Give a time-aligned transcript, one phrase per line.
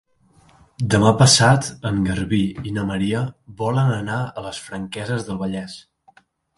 [0.93, 3.23] Demà passat en Garbí i na Maria
[3.63, 5.83] volen anar a les Franqueses del Vallès.